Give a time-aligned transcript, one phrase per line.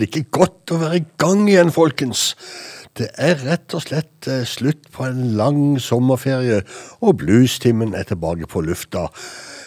[0.00, 2.30] Det ikke godt å være i gang igjen, folkens?
[2.96, 6.62] Det er rett og slett eh, slutt på en lang sommerferie,
[7.04, 9.10] og bluestimen er tilbake på lufta.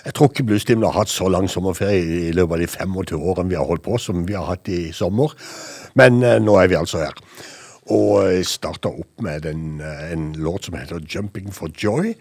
[0.08, 3.54] Jeg tror ikke bluestimen har hatt så lang sommerferie i løpet av de 25 årene
[3.54, 5.36] vi har holdt på, som vi har hatt i sommer.
[6.02, 7.22] Men eh, nå er vi altså her.
[7.94, 12.16] Og jeg starta opp med en, eh, en låt som heter 'Jumping for Joy'.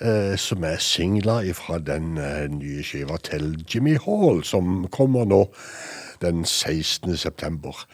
[0.00, 5.46] Eh, som er singla fra den eh, nye skiva til Jimmy Hall, som kommer nå
[6.22, 7.16] den 16.
[7.16, 7.86] september.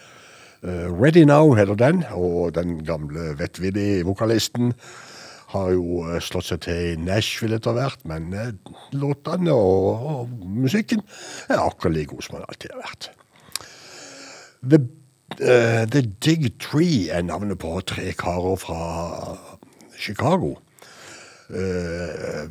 [0.63, 4.75] Uh, Ready Now heter den, og den gamle vettvillige vokalisten
[5.53, 8.53] har jo slått seg til i Nashville etter hvert, men uh,
[8.97, 11.03] låtene og, og, musikken
[11.51, 13.11] er akkurat like god som den alltid har vært.
[14.63, 14.81] The,
[15.43, 18.83] uh, The Dig Tree er navnet på tre karer fra
[19.99, 20.55] Chicago.
[21.53, 22.49] Uh,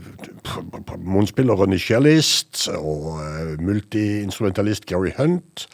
[1.41, 5.67] i Ronny Shellist og uh, multiinstrumentalist Gary Hunt.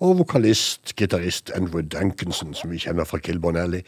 [0.00, 3.80] Og vokalist, gitarist Andrew Dankinson, som vi kjenner fra Kill Bonelli.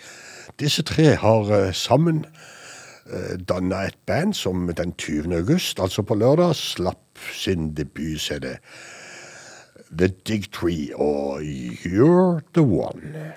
[0.61, 2.25] Disse tre har sammen
[3.49, 5.37] danna et band som den 20.
[5.37, 8.57] august, altså på lørdag, slapp sin debut-CD.
[9.91, 13.35] The Dig Tree og You're The One.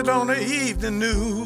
[0.00, 1.39] It on the evening news.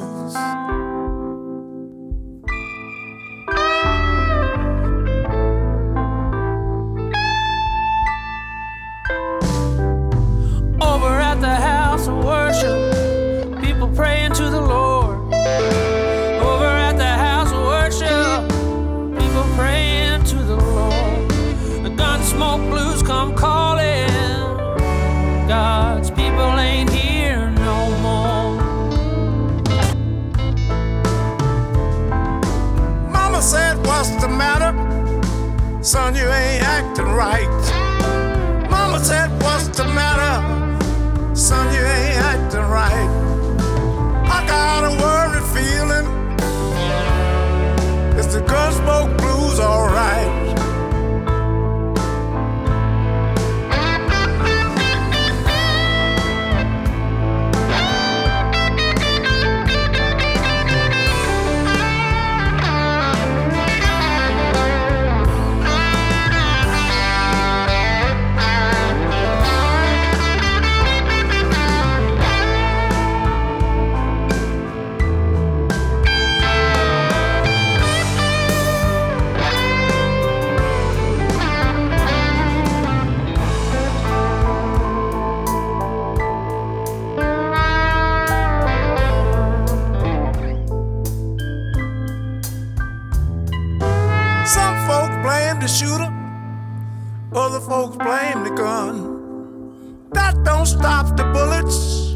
[97.85, 100.09] Folks blame the gun.
[100.13, 102.15] That don't stop the bullets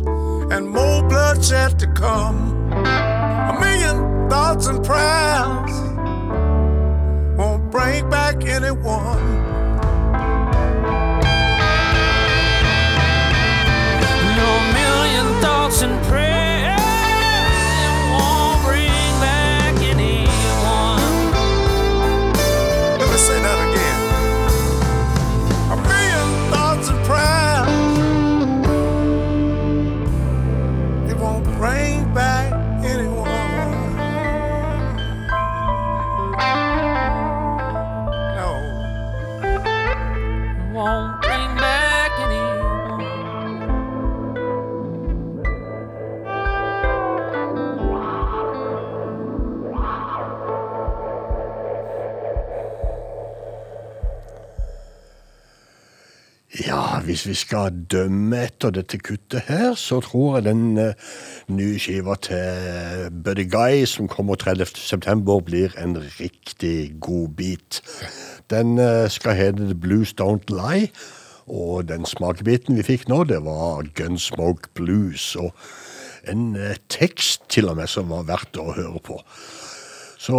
[0.52, 2.72] and more bloodshed to come.
[2.72, 5.72] A million thoughts and prayers
[7.38, 9.27] won't bring back anyone.
[57.08, 61.12] Hvis vi skal dømme etter dette kuttet her, så tror jeg den uh,
[61.48, 64.74] nye skiva til Buddy Guy som kommer 30.
[64.76, 67.80] september blir en riktig god bit.
[68.52, 70.90] Den uh, skal hete The Blues Don't Lie,
[71.46, 75.54] og den smakebiten vi fikk nå, det var Gunsmoke Blues, og
[76.28, 79.16] en uh, tekst til og med som var verdt å høre på.
[80.18, 80.36] Så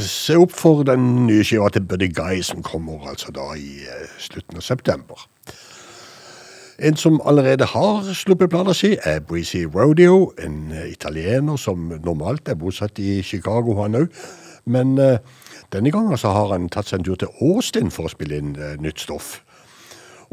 [0.00, 3.84] se opp for den nye skiva til Buddy Guy som kommer altså da i
[4.18, 5.28] slutten av september.
[6.78, 12.48] En som allerede har sluppet plata si, er Breezy Rodeo, en eh, italiener som normalt
[12.48, 14.08] er bosatt i Chicago, han òg.
[14.66, 15.18] Men uh,
[15.72, 18.56] denne gangen så har han tatt seg en tur til Austin for å spille inn
[18.58, 19.36] uh, nytt stoff.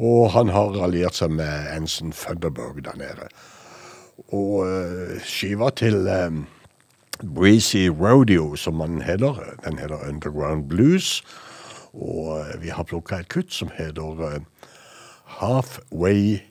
[0.01, 3.27] Og han har alliert seg med Anson Funderburg der nede.
[4.33, 6.45] Og uh, skiva til um,
[7.21, 9.43] Breezy Rodeo, som han heter.
[9.67, 11.19] Den heter Underground Blues.
[11.93, 14.41] Og vi har plukka et kutt som heter
[15.41, 16.43] Halfway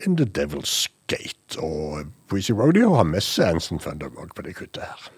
[0.00, 1.58] in the Devil's Gate.
[1.58, 5.10] Og Breezy Rodeo har med seg Anson Thunderberg på det kuttet her.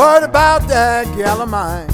[0.00, 1.86] What about that gal of mine?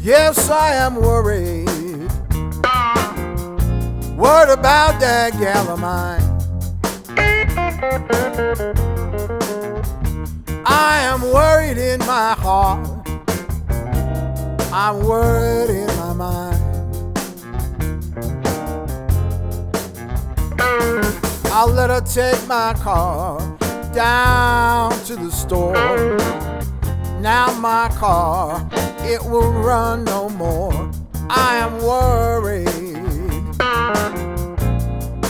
[0.00, 1.68] Yes, I am worried.
[4.16, 6.22] What about that gal of mine?
[10.64, 12.86] I am worried in my heart.
[14.72, 17.18] I'm worried in my mind.
[21.46, 23.47] I'll let her take my car
[23.92, 25.74] down to the store.
[27.20, 28.68] Now my car,
[29.02, 30.90] it will run no more.
[31.28, 32.66] I am worried.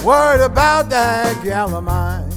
[0.04, 2.30] Worried about that gal of mine.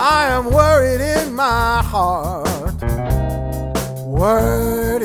[0.00, 2.82] I am worried in my heart,
[4.04, 5.02] worried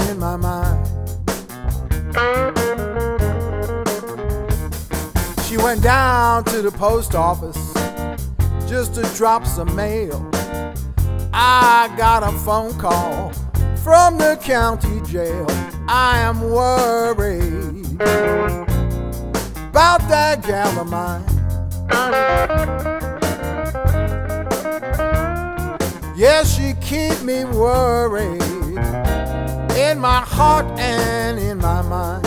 [5.53, 7.75] She went down to the post office
[8.67, 10.27] just to drop some mail.
[11.31, 13.31] I got a phone call
[13.83, 15.45] from the county jail.
[15.87, 17.85] I am worried
[19.69, 21.23] about that gal of mine.
[26.17, 28.41] Yes, she keep me worried
[29.77, 32.22] in my heart and in my mind.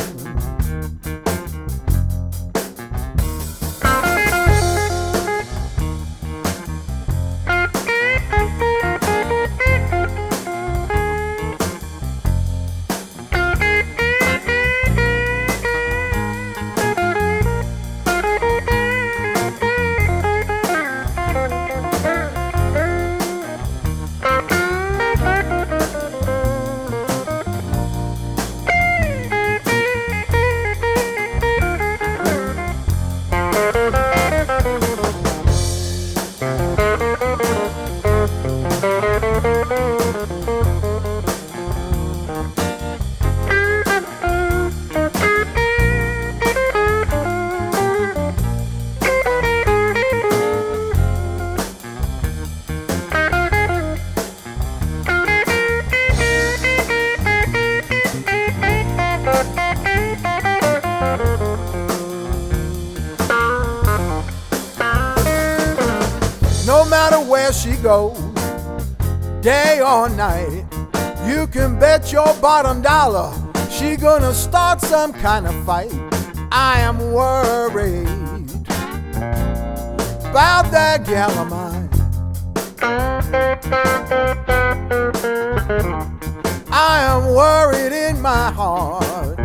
[72.62, 73.30] Bottom dollar
[73.70, 75.92] she gonna start some kind of fight.
[76.50, 78.08] I am worried
[80.24, 81.90] about that gal of mine.
[86.72, 89.38] I am worried in my heart,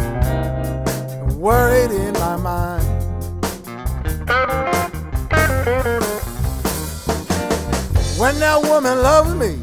[1.35, 2.87] worried in my mind.
[8.17, 9.59] When that woman loves me,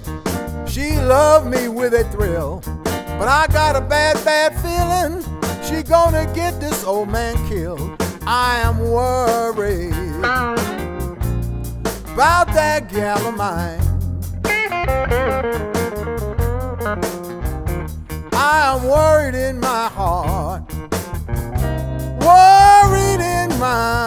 [0.66, 2.62] she loves me with a thrill.
[3.18, 5.24] But I got a bad, bad feeling
[5.64, 8.00] she gonna get this old man killed.
[8.24, 9.92] I am worried
[12.14, 13.80] about that gal of mine.
[18.32, 20.62] I am worried in my heart,
[22.22, 23.97] worried in my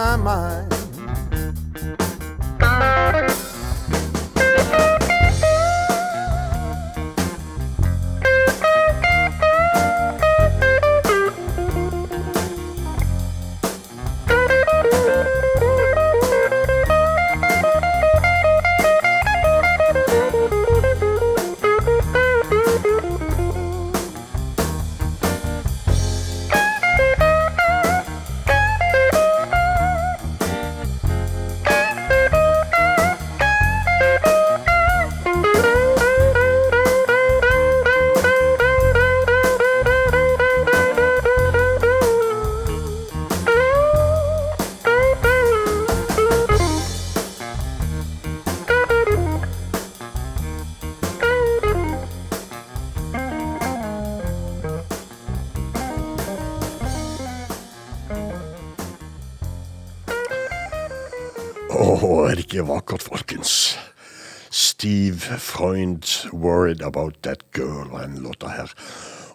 [65.62, 68.72] Freund, 'Worried About That Girl', en låta her.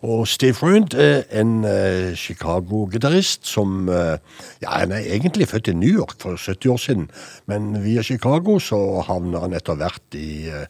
[0.01, 4.19] Og Steve Freund er en uh, Chicago-gitarist som uh,
[4.61, 7.09] Ja, han er egentlig født i New York for 70 år siden,
[7.45, 10.67] men via Chicago så havner han etter hvert i uh,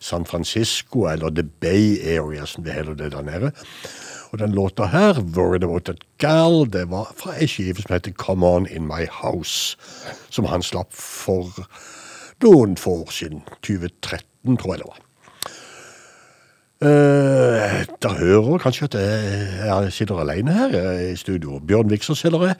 [0.00, 3.50] San Francisco, eller The Bay Area, som det heter det der nede.
[4.30, 8.12] Og den låta her, 'Worried About That Gal', det var fra ei skive som heter
[8.12, 9.76] 'Come On In My House',
[10.30, 11.66] som han slapp for
[12.42, 13.42] noen få år siden.
[13.62, 15.06] 2013, tror jeg det var.
[16.80, 21.58] Uh, Dere hører kanskje at jeg, jeg sitter alene her eh, i studio.
[21.60, 22.56] Bjørn Viksås heter jeg.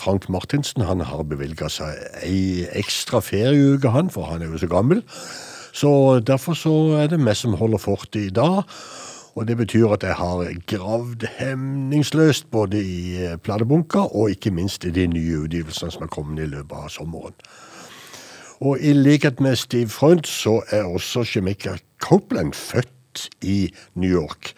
[0.00, 4.70] Frank Martinsen han har bevilga seg ei ekstra ferieuke, han, for han er jo så
[4.70, 5.02] gammel.
[5.74, 8.62] Så derfor så er det meg som holder fortet i dag.
[9.34, 14.84] Og det betyr at jeg har gravd hemningsløst både i eh, platebunker og ikke minst
[14.84, 17.36] i de nye utgivelsene som er kommet i løpet av sommeren.
[18.60, 24.52] Og i likhet med Steve Freund så er også Jamaica Copeland født i New York.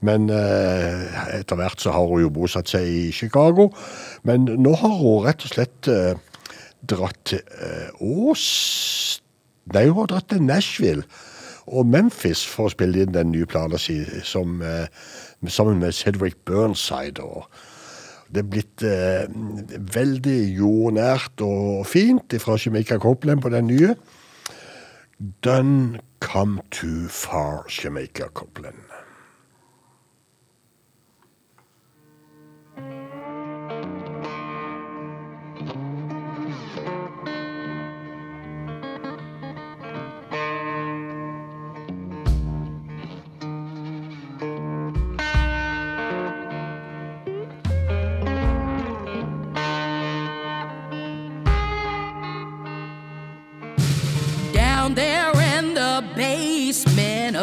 [0.00, 3.70] Men eh, etter hvert så har hun jo bosatt seg i Chicago.
[4.26, 6.18] Men nå har hun rett og slett eh,
[6.82, 8.46] dratt til eh, Ås
[9.72, 11.04] Nei, hun har dratt til Nashville
[11.70, 17.22] og Memphis for å spille inn den nye plata si eh, sammen med Cedric Burnside.
[17.22, 17.46] og
[18.32, 19.26] det er blitt eh,
[19.92, 23.92] veldig jordnært og fint fra Jamaica Copeland på den nye.
[25.44, 28.91] Done come too far, Jamaica Copeland.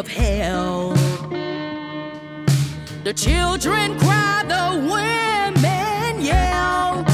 [0.00, 0.94] Of hell.
[3.04, 7.04] The children cry, the women yell.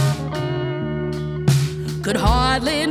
[2.04, 2.85] Could hardly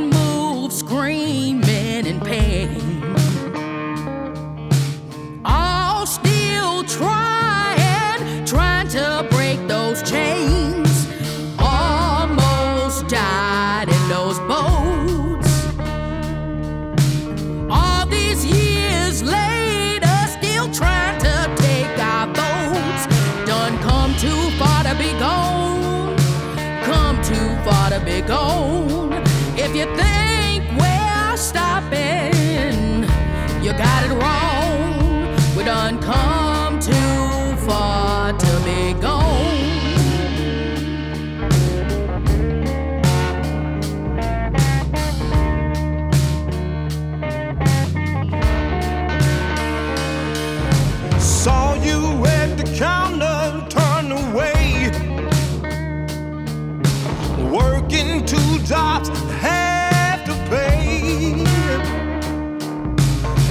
[58.66, 59.08] Jobs,
[59.40, 61.34] have to pay.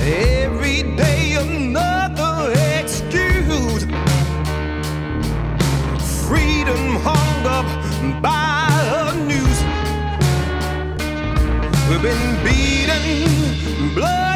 [0.01, 2.51] Every day another
[2.81, 3.85] excuse.
[6.27, 7.65] Freedom hung up
[8.21, 8.67] by
[9.07, 9.63] a noose.
[11.89, 14.34] We've been beaten, bloodied,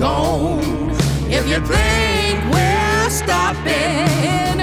[0.00, 0.90] gone.
[1.28, 4.58] If you think we're stopping,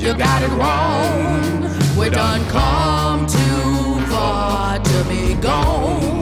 [0.00, 1.96] you got it wrong.
[1.96, 6.15] We done come too far to be gone.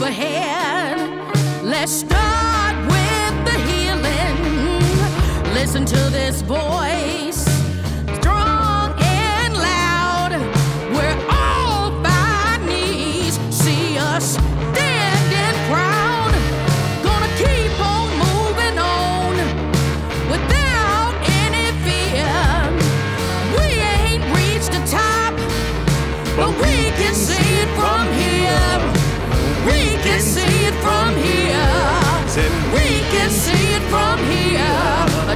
[0.00, 0.96] overhead.
[1.64, 5.54] Let's start with the healing.
[5.54, 7.07] Listen to this voice.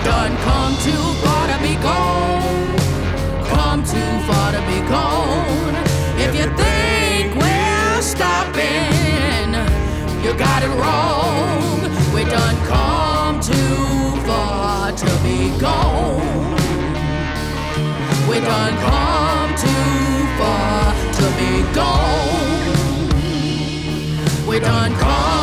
[0.05, 2.77] done come too far to be gone.
[3.47, 5.77] Come too far to be gone.
[6.19, 9.55] If you think we're stopping,
[10.25, 11.81] you got it wrong.
[12.15, 16.57] We done come too far to be gone.
[18.29, 23.09] We done come too far to be gone.
[24.47, 25.42] We done come.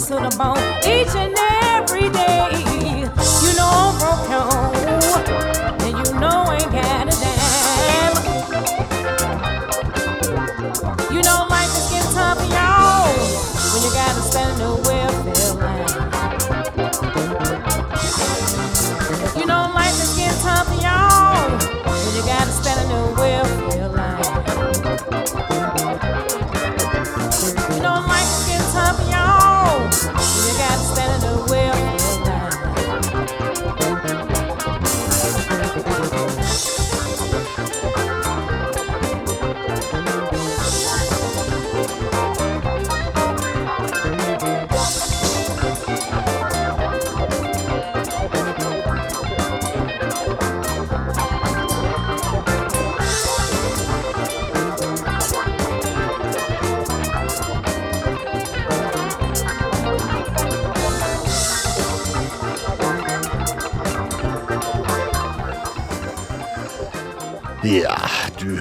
[0.00, 1.39] To the bone, each and every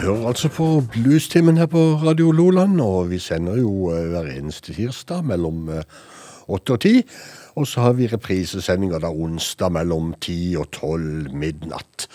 [0.09, 4.73] hører altså på Bluestimen her på Radio Loland, og vi sender jo eh, hver eneste
[4.73, 7.03] tirsdag mellom åtte 8 og 10.
[7.55, 12.07] Og så har vi reprisesendinger da onsdag mellom 10 og 12 midnatt.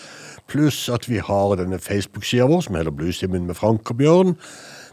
[0.51, 4.35] Pluss at vi har denne Facebook-sida vår som heter Bluestimen med Frank og Bjørn.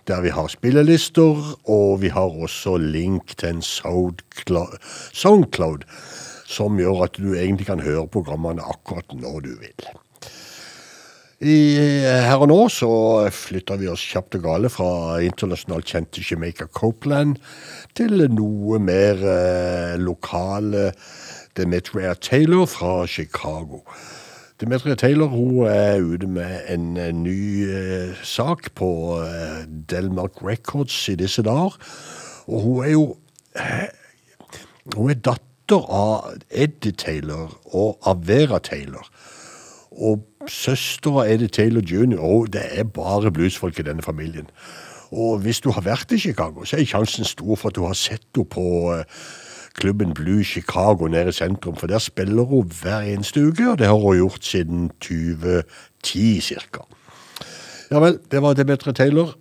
[0.08, 3.62] Der vi har spillelister, og vi har også link til en
[5.14, 5.90] Soundcloud
[6.46, 9.92] som gjør at du egentlig kan høre programmene akkurat når du vil.
[11.42, 11.54] I,
[12.06, 12.88] her og nå så
[13.34, 17.40] flytter vi oss kjapt og gale fra internasjonalt kjente Jamaica Copeland
[17.98, 20.92] til noe mer eh, lokale
[21.58, 23.82] Demetria Taylor fra Chicago.
[24.62, 28.92] Demetria Taylor hun er ute med en eh, ny eh, sak på
[29.26, 31.74] eh, Delmark Records i disse dager.
[32.54, 33.06] Og hun er jo
[33.58, 33.90] eh,
[34.94, 39.10] Hun er datter av Eddie Taylor og av Vera Taylor.
[39.92, 42.20] Og søstera det Taylor jr.
[42.20, 44.48] Og det er bare bluesfolk i denne familien.
[45.12, 47.98] Og hvis du har vært i Chicago, så er sjansen stor for at du har
[48.00, 49.04] sett henne på eh,
[49.76, 51.76] klubben Blue Chicago nede i sentrum.
[51.76, 56.86] For der spiller hun hver eneste uke, og det har hun gjort siden 2010 ca.
[57.92, 59.36] Ja vel, det var Demetre Taylor.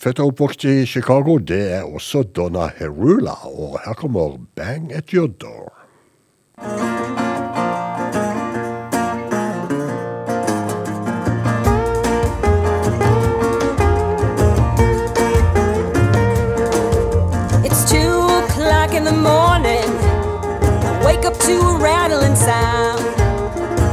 [0.00, 1.38] Født og oppvokst i Chicago.
[1.38, 5.72] Det er også Donna Herula, og her kommer Bang at Your Door.
[21.46, 23.04] To a rattling sound.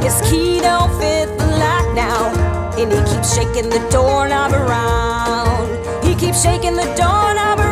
[0.01, 2.31] His key don't fit the lock now,
[2.79, 5.67] and he keeps shaking the doorknob around.
[6.03, 7.70] He keeps shaking the doorknob around.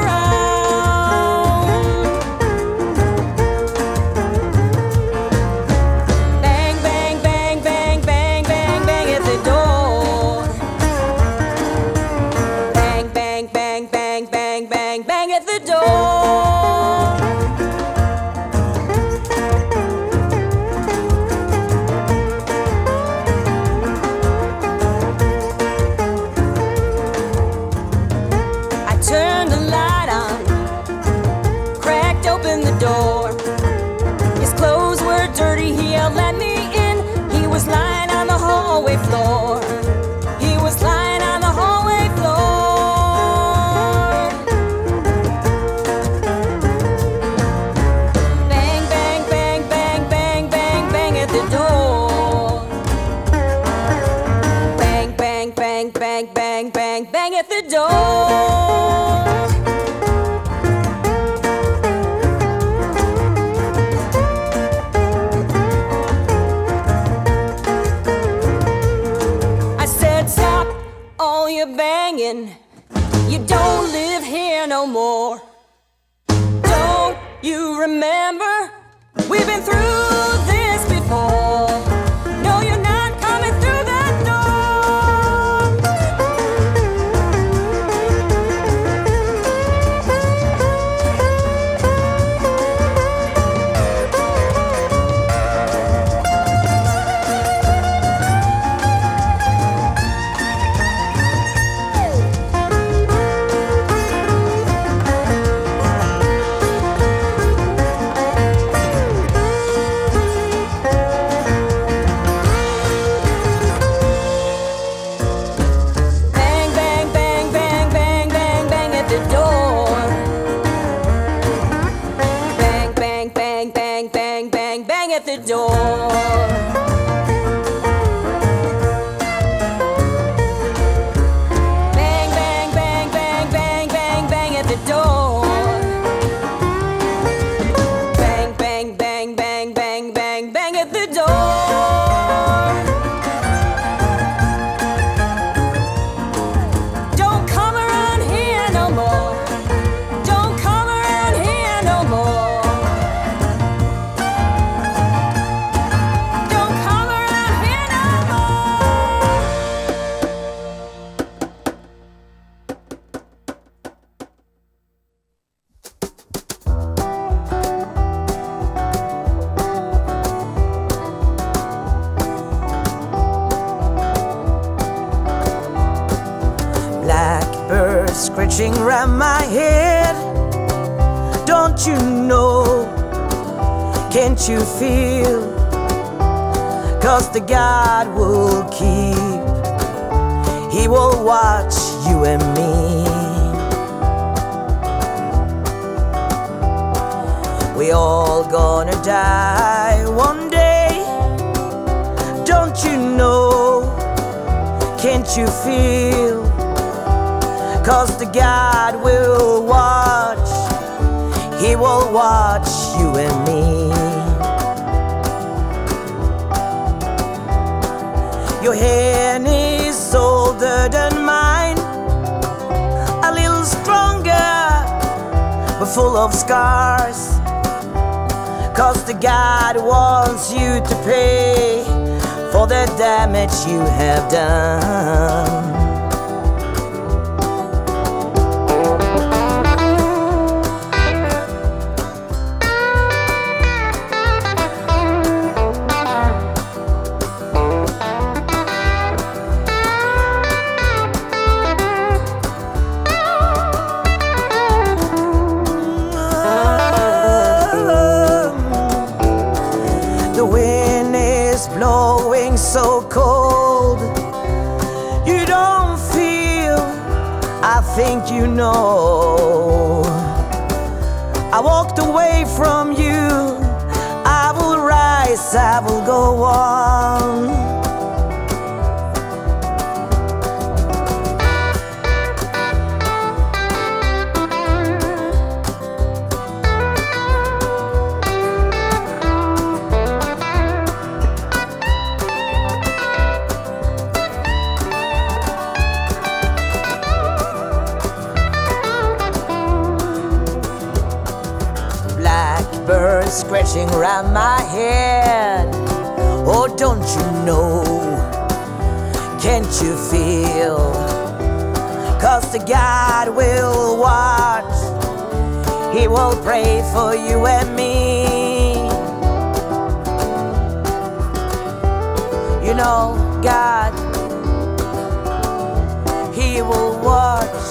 [326.62, 327.70] Will watch.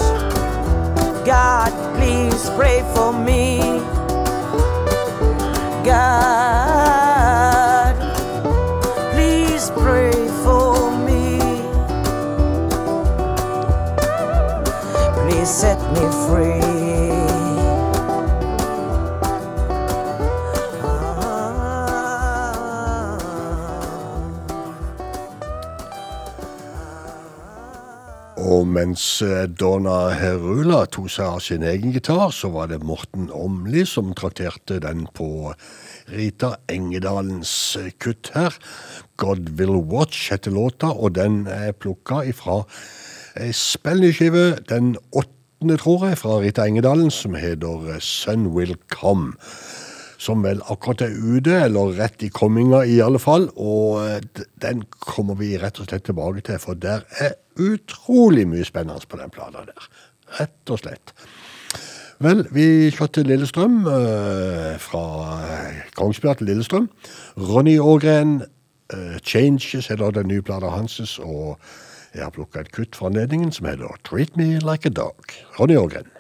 [1.27, 3.59] God, please pray for me.
[5.85, 6.58] God,
[28.73, 33.85] mens eh, Donna Herula tok seg av sin egen gitar, så var det Morten Åmli
[33.89, 35.53] som trakterte den på
[36.13, 38.55] Rita Engedalens eh, kutt her.
[39.21, 42.63] God Will Watch heter låta, og den er plukka ifra
[43.39, 49.37] ei spillnyskive, den åttende, tror jeg, fra Rita Engedalen, som heter eh, Sun Will Come
[50.19, 53.49] som vel akkurat er ute, eller rett i komminga i alle fall.
[53.55, 58.67] Og eh, den kommer vi rett og slett tilbake til, for der er utrolig mye
[58.67, 59.91] spennende på den plata der.
[60.41, 61.15] Rett og slett.
[62.19, 65.05] Vel, vi skal til Lillestrøm, eh, fra
[65.95, 66.89] Kongsberg til Lillestrøm.
[67.39, 68.43] Ronny Ågren,
[68.93, 71.59] eh, Changes heter den nye plata hans, og
[72.15, 75.31] jeg har plukka et kutt fra anledningen som heter Treat Me Like a Dog.
[75.61, 76.11] Ronny Ågren.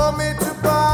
[0.00, 0.89] Want me to do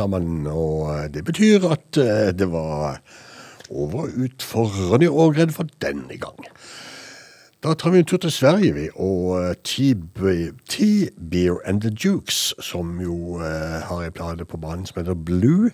[0.00, 0.46] Bye, sa man.
[0.46, 3.00] Og eh, det betyr at eh, det var
[3.70, 6.46] over og ut for Ronny Ågren for denne gang.
[7.62, 12.54] Da tar vi en tur til Sverige, vi, og Tea, T-Be- T-Beer and the Dukes,
[12.60, 15.70] som jo eh, har en plate på banen som heter Blue.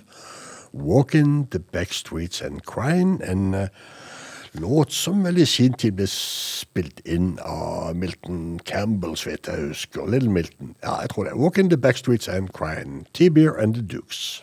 [0.72, 3.22] Walking the back streets and crying.
[3.22, 3.68] En eh,
[4.60, 9.68] låt som vel i sin tid ble spilt inn av Milton Campbell, så vidt jeg
[9.68, 10.06] husker.
[10.06, 10.74] Little Milton.
[10.82, 11.36] Ja, jeg tror det.
[11.36, 13.06] Walking the back streets and crying.
[13.14, 14.42] T-Beer and the Dukes.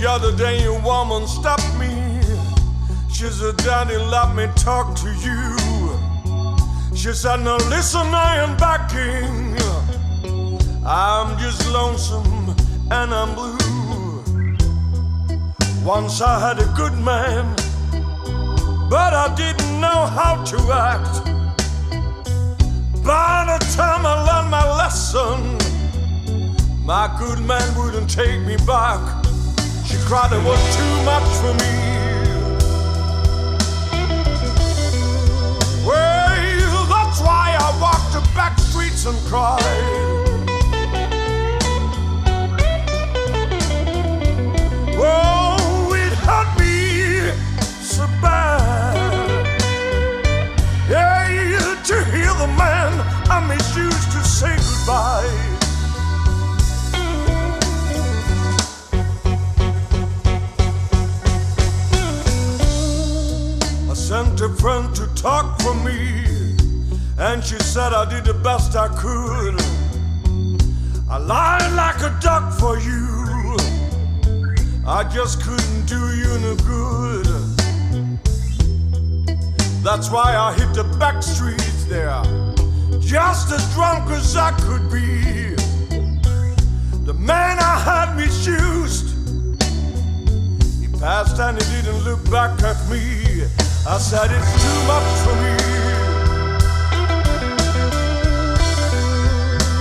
[0.00, 1.79] The other day, a woman stopped.
[3.20, 6.96] She said, Daddy, let me talk to you.
[6.96, 9.58] She said, Now listen, I am backing.
[10.86, 12.56] I'm just lonesome
[12.90, 14.24] and I'm blue.
[15.84, 17.44] Once I had a good man,
[18.88, 21.22] but I didn't know how to act.
[23.04, 25.58] By the time I learned my lesson,
[26.86, 29.02] my good man wouldn't take me back.
[29.84, 31.99] She cried it was too much for me.
[35.86, 39.60] Well, that's why I walked the back streets and cried.
[45.02, 47.32] Oh, it hurt me
[47.82, 49.46] so bad.
[50.90, 52.92] Yeah, to hear the man
[53.30, 55.49] I misused to say goodbye.
[64.10, 66.24] Sent a friend to talk for me,
[67.16, 69.54] and she said I did the best I could.
[71.08, 73.56] I lied like a duck for you.
[74.84, 77.26] I just couldn't do you no good.
[79.84, 82.20] That's why I hit the back streets there,
[82.98, 85.54] just as drunk as I could be.
[87.06, 89.06] The man I had misused.
[90.82, 93.29] He passed and he didn't look back at me.
[93.86, 95.56] I said it's too much for me.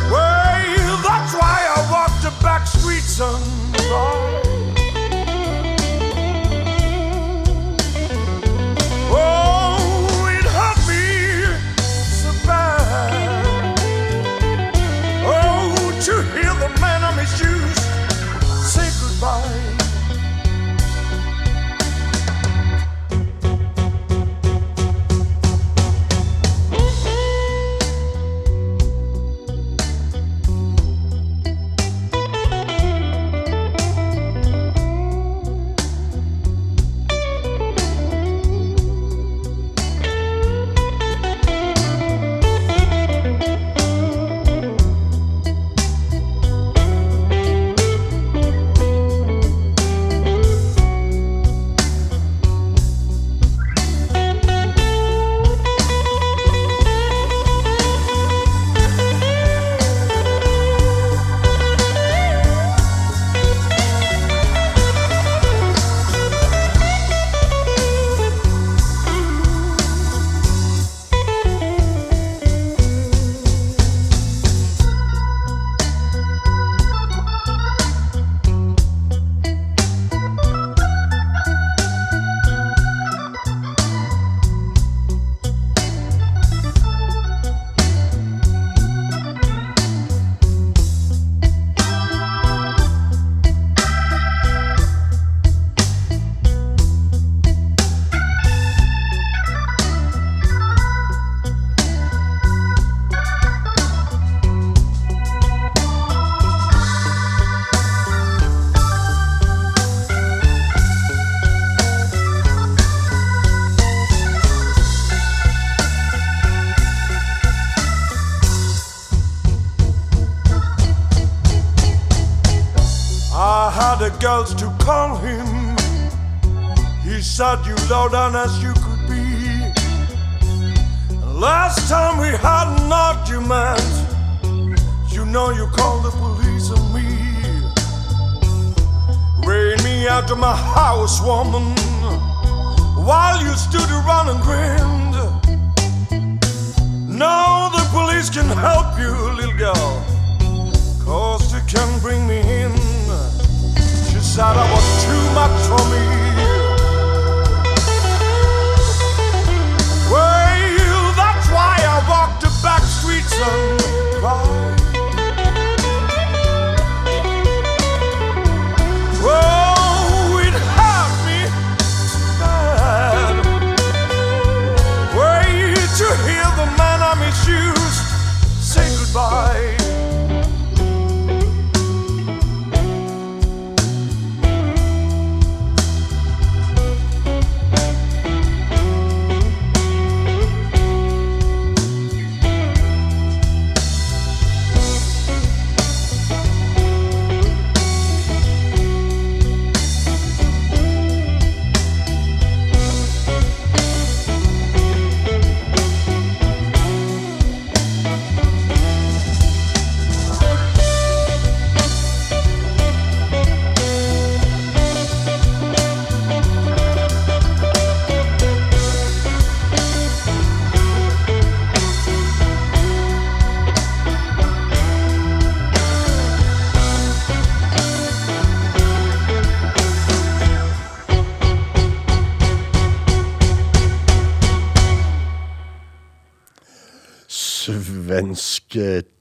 [0.09, 4.58] Well, that's why I walk the back streets and.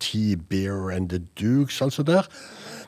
[0.01, 2.22] T-Beer and the Dukes, altså der.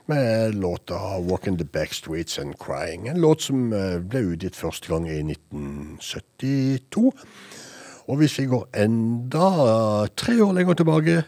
[0.07, 3.11] Med låta 'Walking the Backstreets and Crying'.
[3.11, 7.13] En låt som eh, ble utgitt første gang i 1972.
[8.09, 11.23] Og hvis vi går enda eh, tre år lenger tilbake,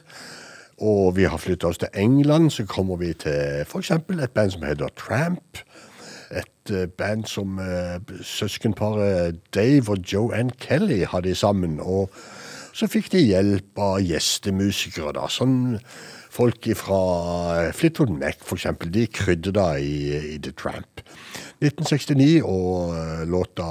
[0.83, 3.91] og vi har flytta oss til England, så kommer vi til f.eks.
[3.91, 5.59] et band som heter Tramp.
[6.30, 11.78] Et eh, band som eh, søskenparet Dave og Joe Ann Kelly hadde sammen.
[11.80, 12.11] Og
[12.73, 15.29] så fikk de hjelp av gjestemusikere, da.
[15.29, 15.79] Sånn
[16.33, 18.93] folk fra Fleetwood Mac, for eksempel.
[18.93, 21.05] De krydra i, i The Tramp.
[21.62, 23.68] 1969 og eh, låta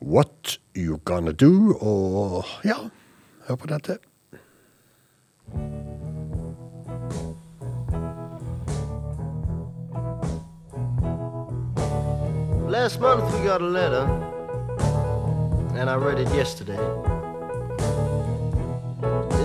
[0.00, 1.74] What You Gonna Do.
[1.80, 2.78] Og ja,
[3.48, 3.98] hør på dette.
[12.66, 14.06] Last month we got a letter,
[15.78, 17.15] and I read it yesterday.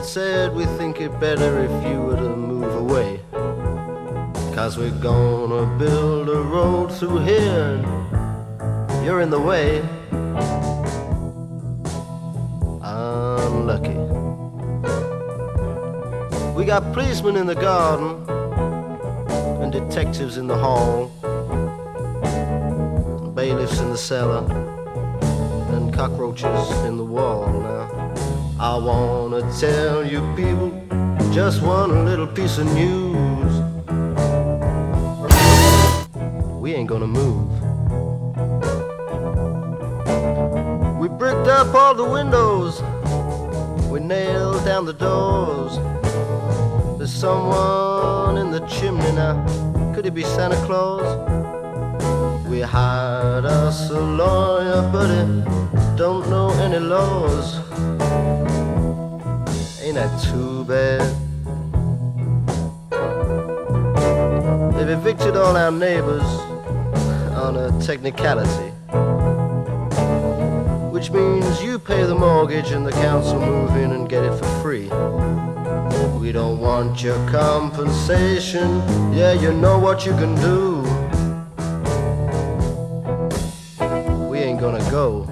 [0.03, 3.21] Said we think it better if you were to move away.
[4.53, 7.77] Cause we're gonna build a road through here,
[9.05, 9.79] you're in the way.
[12.81, 13.95] Unlucky.
[16.55, 18.27] We got policemen in the garden,
[19.61, 21.09] and detectives in the hall
[23.33, 24.43] bailiffs in the cellar
[25.73, 28.00] and cockroaches in the wall now.
[28.63, 30.69] I wanna tell you people
[31.33, 33.53] just one little piece of news.
[36.61, 37.49] We ain't gonna move.
[40.99, 42.83] We bricked up all the windows.
[43.89, 45.79] We nailed down the doors.
[46.99, 49.43] There's someone in the chimney now.
[49.95, 51.07] Could it be Santa Claus?
[52.47, 57.57] We hired us a lawyer, but he don't know any laws.
[59.91, 61.01] Ain't that too bad?
[64.73, 66.23] They've evicted all our neighbors
[67.35, 68.71] on a technicality.
[70.93, 74.45] Which means you pay the mortgage and the council move in and get it for
[74.61, 74.87] free.
[76.21, 78.79] We don't want your compensation.
[79.13, 80.83] Yeah, you know what you can do.
[84.29, 85.30] We ain't gonna go.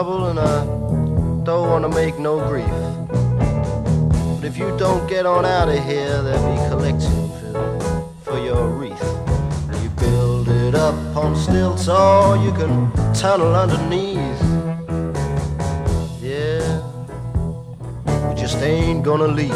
[0.00, 0.64] trouble and I
[1.44, 2.76] don't want to make no grief.
[4.34, 8.66] But if you don't get on out of here, there'll be collection for, for your
[8.68, 9.08] wreath.
[9.82, 14.42] You build it up on stilts or you can tunnel underneath.
[16.22, 16.64] Yeah,
[18.26, 19.50] we just ain't gonna leave.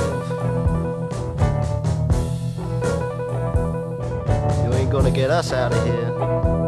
[4.62, 6.64] You ain't gonna get us out of here.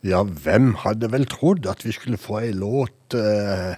[0.00, 3.74] Ja, hvem hadde vel trodd at vi skulle få ei låt eh,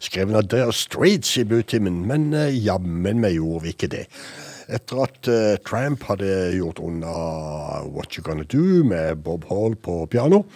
[0.00, 4.06] skrevet av Dare Streets i Butimen, men eh, jammen meg gjorde vi ikke det.
[4.72, 7.12] Etter at eh, Tramp hadde gjort unna
[7.84, 10.46] What You Gonna Do med Bob Hall på piano,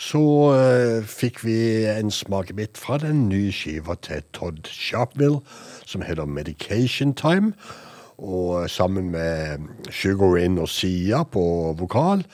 [0.00, 0.24] så
[0.56, 1.58] eh, fikk vi
[1.92, 5.44] en smakebit fra den nye skiva til Todd Sharpville,
[5.84, 7.52] som heter Medication Time.
[8.16, 11.44] Og eh, sammen med Sugar In og Sia på
[11.76, 12.24] vokal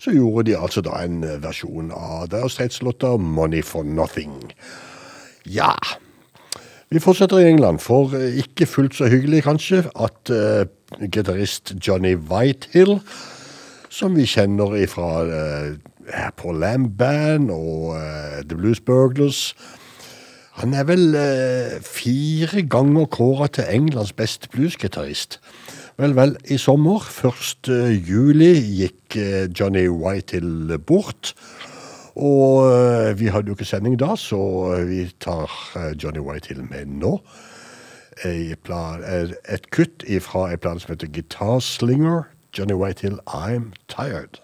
[0.00, 4.52] så gjorde de altså da en versjon av deres stridslotter Money for Nothing.
[5.44, 5.74] Ja.
[6.90, 10.64] Vi fortsetter i England, for eh, ikke fullt så hyggelig kanskje at uh,
[11.12, 12.98] gitarist Johnny Whitehill,
[13.90, 19.54] som vi kjenner ifra uh, på Lamb Band og uh, The Blues Burglars,
[20.58, 25.38] han er vel uh, fire ganger kåra til Englands beste bluesgitarist.
[26.00, 27.68] Vel, vel, i sommer, 1.
[28.08, 31.34] juli, gikk uh, Johnny Whitehill bort.
[32.16, 34.40] Og eh, vi hadde jo ikke sending da, så
[34.74, 37.18] eh, vi tar eh, Johnny Whitehill med nå.
[38.24, 42.22] Eh, Et kutt fra en plate som heter Guitar Slinger.
[42.56, 44.40] Johnny Whitehill, I'm Tired.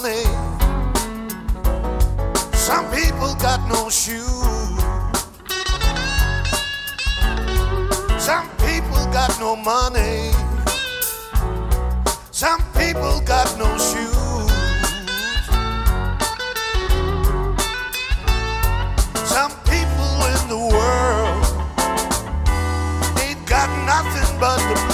[0.00, 0.24] Money.
[2.52, 4.80] Some people got no shoes.
[8.18, 10.32] Some people got no money.
[12.32, 14.50] Some people got no shoes.
[19.34, 21.44] Some people in the world
[23.22, 24.93] ain't got nothing but the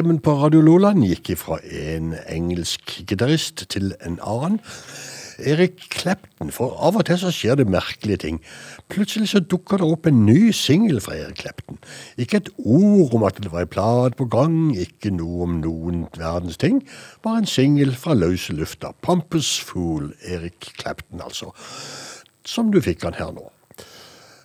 [0.00, 4.56] Bluestimen på Radio Loland gikk fra en engelsk gitarist til en annen.
[5.44, 8.38] Erik Clapton, for av og til så skjer det merkelige ting.
[8.88, 11.76] Plutselig så dukker det opp en ny singel fra Erik Clapton.
[12.16, 16.06] Ikke et ord om at det var en plate på gang, ikke noe om noen
[16.16, 16.80] verdens ting.
[17.20, 18.94] Bare en singel fra løse lufta.
[19.04, 21.52] Pompous Fool, Erik Clapton altså.
[22.48, 23.50] Som du fikk han her nå.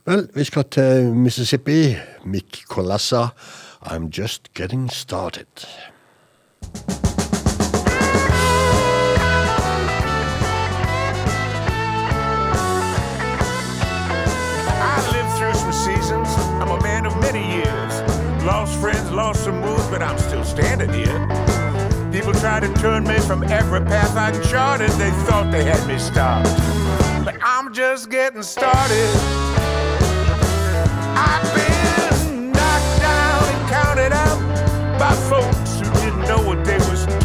[0.06, 1.95] Vel, vi skal til Mississippi.
[2.27, 3.30] Mick Colassa.
[3.87, 5.45] I'm just getting started.
[14.81, 16.27] I've lived through some seasons.
[16.59, 18.43] I'm a man of many years.
[18.43, 21.27] Lost friends, lost some moves, but I'm still standing here.
[22.11, 24.89] People try to turn me from every path I charted.
[24.91, 26.49] They thought they had me stopped.
[27.23, 29.09] But I'm just getting started.
[31.17, 31.64] I've been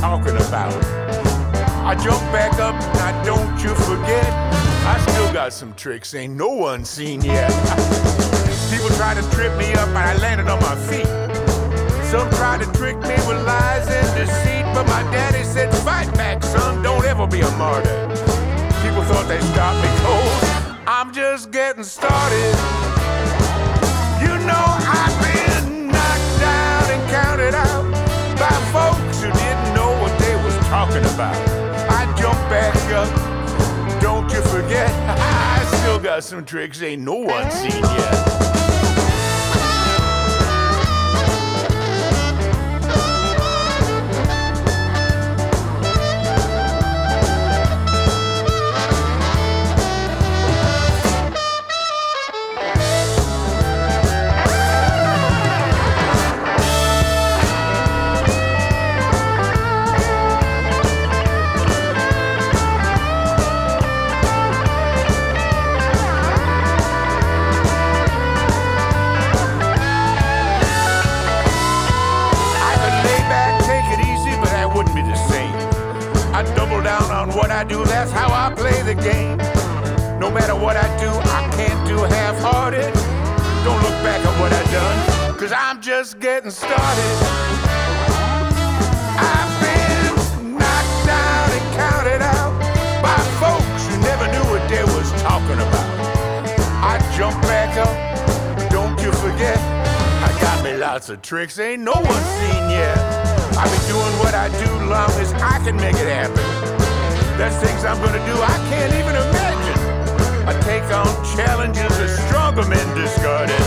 [0.01, 0.72] talking about.
[1.85, 4.27] I jump back up, now don't you forget,
[4.86, 7.51] I still got some tricks ain't no one seen yet.
[8.70, 11.06] People try to trip me up, I landed on my feet.
[12.06, 16.43] Some try to trick me with lies and deceit, but my daddy said, fight back,
[16.43, 18.09] son, don't ever be a martyr.
[18.82, 20.86] People thought they stopped me cold.
[20.86, 22.56] I'm just getting started.
[24.22, 24.80] You know
[31.20, 31.36] about.
[31.90, 37.51] I jumped back up, don't you forget, I still got some tricks ain't no one
[37.51, 38.49] seen yet.
[86.51, 87.16] Getting started.
[89.18, 92.52] I've been knocked down and counted out
[93.02, 95.90] by folks who never knew what they was talking about.
[96.82, 99.59] I jump back up, don't you forget.
[99.59, 102.98] I got me lots of tricks, ain't no one seen yet.
[103.56, 106.44] I've been doing what I do long as I can make it happen.
[107.39, 109.81] There's things I'm gonna do I can't even imagine.
[110.48, 111.06] I take on
[111.36, 113.60] challenges that stronger men discarded.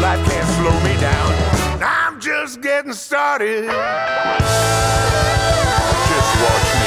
[0.00, 1.91] Life can't slow me down.
[2.52, 3.64] Just getting started.
[3.64, 3.72] Just
[6.42, 6.81] watch me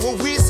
[0.00, 0.43] power we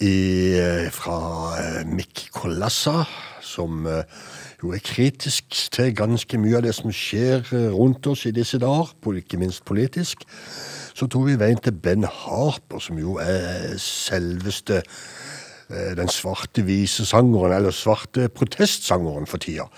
[0.00, 3.04] i, eh, fra eh, Mick Kolassa,
[3.44, 4.04] som eh,
[4.62, 7.44] jo er kritisk til ganske mye av det som skjer
[7.74, 10.24] rundt oss i disse dager, ikke minst politisk.
[10.94, 14.82] Så tok vi veien til Ben Harper, som jo er selveste
[15.70, 19.68] den svarte visesangeren, eller svarte protestsangeren for tida.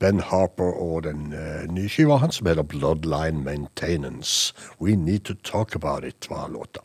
[0.00, 1.34] Ben Harper og den
[1.70, 4.54] nye skiva hans som heter Bloodline Maintenance.
[4.80, 6.80] We Need To Talk About It, var låta.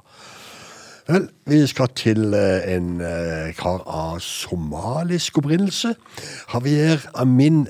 [1.09, 5.95] Vel, vi skal til eh, en eh, kar av somalisk opprinnelse.
[6.53, 7.63] Javier Amin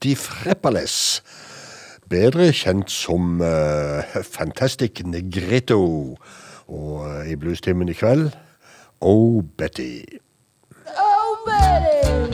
[0.00, 1.20] Difrepales.
[2.08, 6.16] Bedre kjent som eh, Fantastic Negreto.
[6.72, 8.30] Og i bluestimen i kveld
[9.04, 10.00] Oh Betty.
[10.96, 12.31] Oh Betty!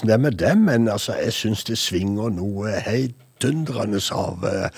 [0.00, 4.68] hvordan det er med dem, men altså, jeg syns det svinger noe heidundrende av uh,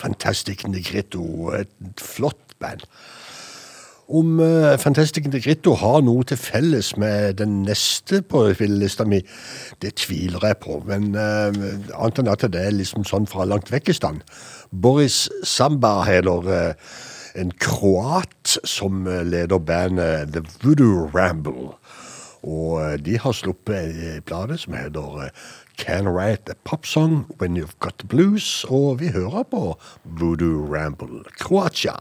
[0.00, 1.52] Fantastic Negrito.
[1.52, 1.68] Et
[2.00, 2.84] flott band.
[4.08, 9.20] Om uh, Fantastic Negrito har noe til felles med den neste på spillelista mi,
[9.82, 11.52] det tviler jeg på, men uh,
[11.98, 14.24] annet enn at det er liksom sånn fra langt vekk i stand.
[14.72, 16.96] Boris Samba heter uh,
[17.38, 21.76] en kroat som leder bandet The Voodoo Ramble.
[22.42, 25.28] Og uh, de har sluppet bladet plate som heter uh,
[25.78, 28.64] Can Write a Pop Song When You've Got the Blues.
[28.68, 31.96] Og vi hører på Voodoo Ramble, Kroatia.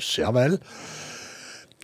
[0.00, 0.18] Blues.
[0.18, 0.58] Ja vel.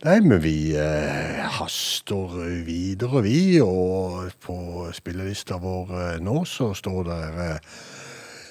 [0.05, 2.35] Nei, men vi eh, haster
[2.65, 3.59] videre, vi.
[3.61, 7.57] Og på spillelista vår eh, nå så står det eh,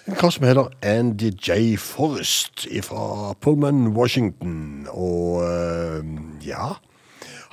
[0.06, 1.76] en som heter Andy J.
[1.78, 4.86] Forrest fra Pullman, Washington.
[4.90, 6.02] Og eh,
[6.46, 6.76] ja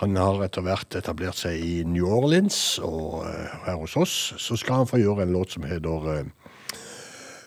[0.02, 4.58] Han har etter hvert etablert seg i New Orleans, og eh, her hos oss så
[4.58, 6.26] skal han få gjøre en låt som heter eh,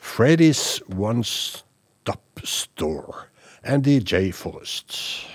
[0.01, 3.26] Freddy's One Stop Store.
[3.67, 4.31] Andy J.
[4.31, 5.27] Forrest.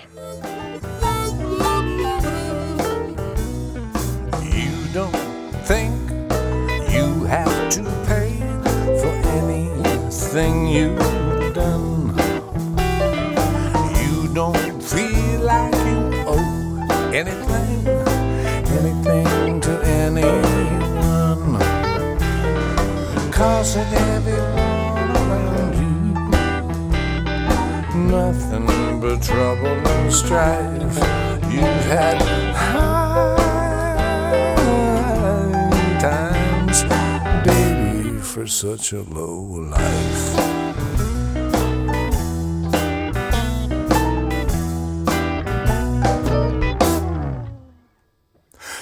[4.40, 5.12] You don't
[5.68, 5.92] think
[6.90, 8.32] you have to pay
[9.00, 12.16] for anything you've done.
[14.00, 17.86] You don't feel like you owe anything,
[18.78, 21.60] anything to anyone.
[23.30, 24.61] Causing everyone
[28.12, 30.96] nothing but trouble and strife.
[31.50, 32.20] You've had
[32.54, 33.38] high
[35.98, 36.82] times,
[37.46, 39.40] baby, for such a low
[39.76, 40.22] life.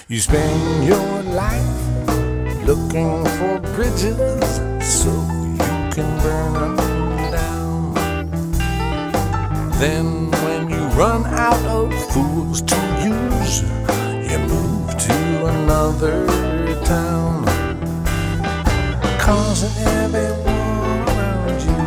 [0.09, 4.51] You spend your life looking for bridges
[4.82, 5.12] so
[5.55, 6.80] you can burn them
[9.81, 13.62] then when you run out of fools to use,
[14.31, 16.27] you move to another
[16.85, 17.47] town,
[19.19, 21.81] causing everyone around you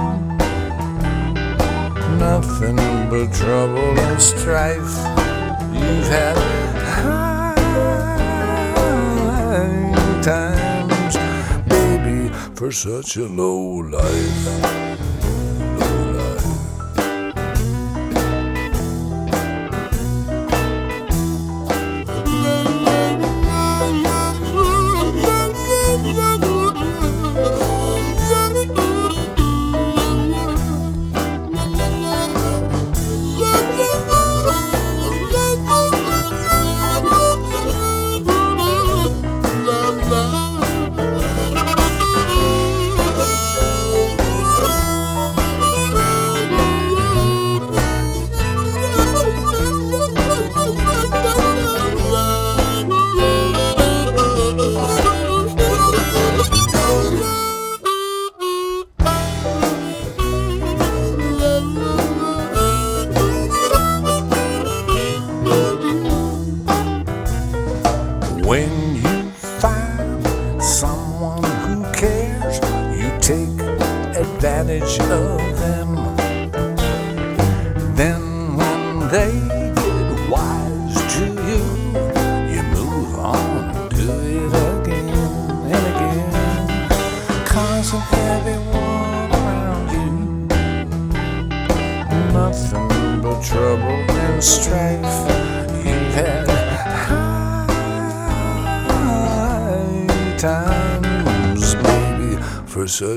[2.17, 2.77] nothing
[3.11, 4.95] but trouble and strife.
[5.71, 6.35] You've had
[6.97, 7.53] high
[10.23, 11.15] times,
[11.69, 14.82] baby, for such a low life.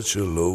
[0.07, 0.46] such a low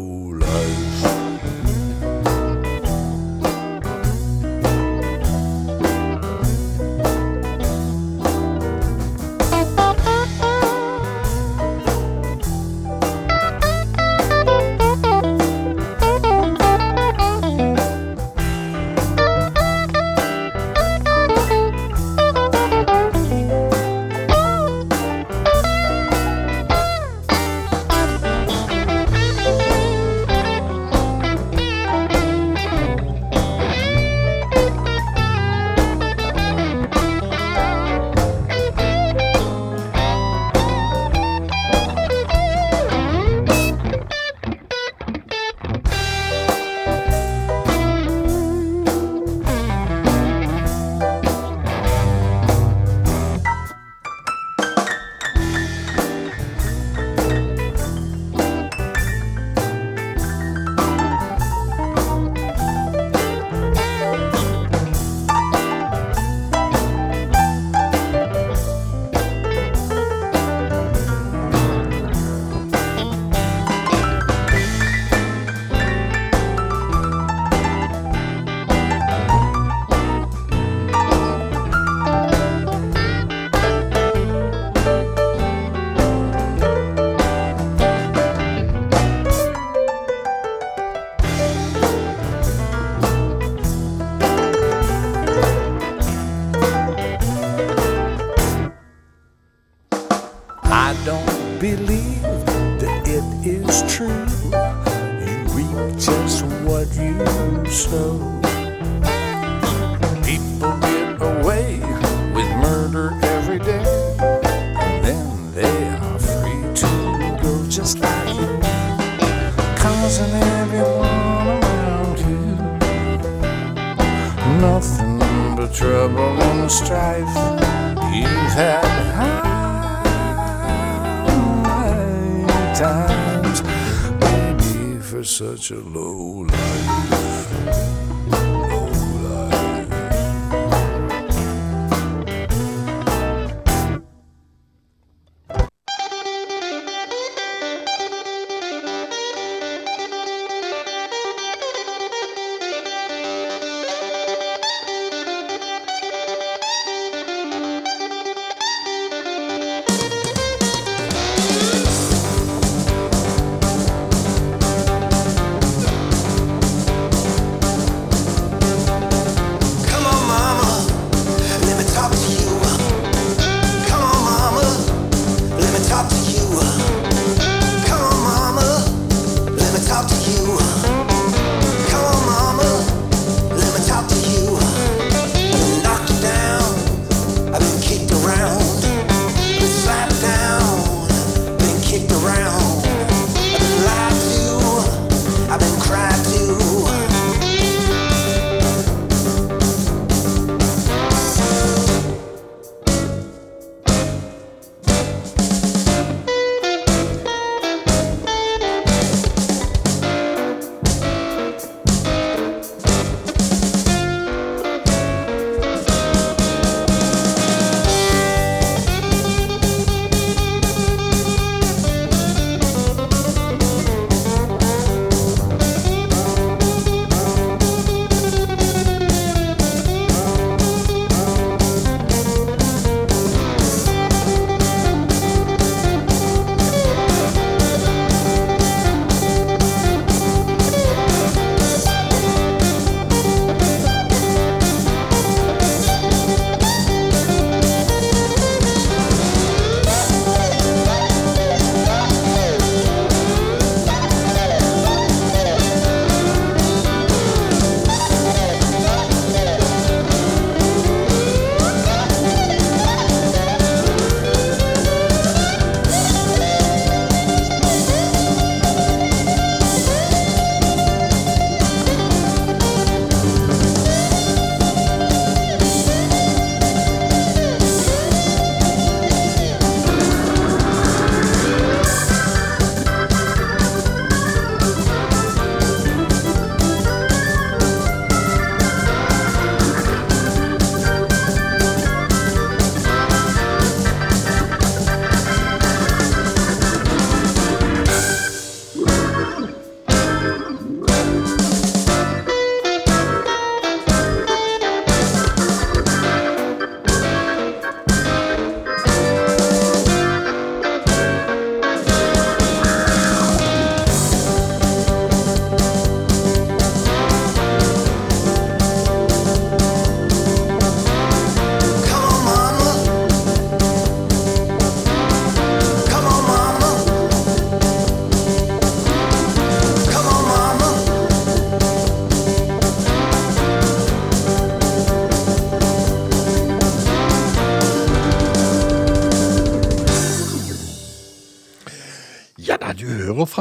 [135.62, 136.01] So look.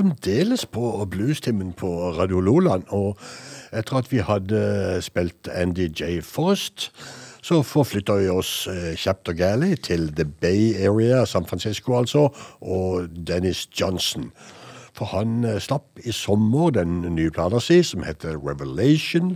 [0.01, 3.17] Fremdeles på bluestimen på Radio Loland, og
[3.73, 6.23] etter at vi hadde spilt Andy J.
[6.25, 6.89] Forrest,
[7.41, 12.29] så forflytta vi oss eh, kjapt og gærlig til The Bay Area, San Francisco altså,
[12.61, 14.31] og Dennis Johnson.
[14.97, 19.35] For han eh, slapp i sommer den nye plata si, som heter Revelation,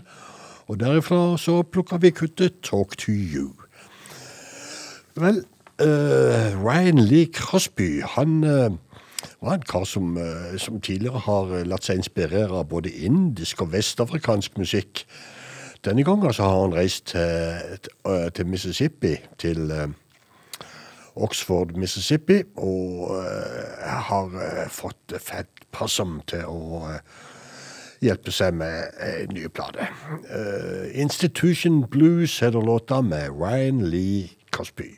[0.66, 3.52] og derifra så plukka vi kuttet Talk to You.
[5.16, 5.44] Vel,
[5.82, 8.72] uh, Ryan Lee Crosby, han eh,
[9.45, 13.61] var en kar som, eh, som tidligere har eh, latt seg inspirere av både indisk
[13.61, 15.05] og vestafrikansk musikk.
[15.85, 19.88] Denne gangen så har han reist til, til, til Mississippi, til eh,
[21.15, 26.99] Oxford, Mississippi, og eh, har eh, fått Fat Passam til å eh,
[28.03, 29.47] hjelpe seg med en ny.
[29.47, 34.91] Eh, Institution Blues heter låta med Ryan Lee Cosby.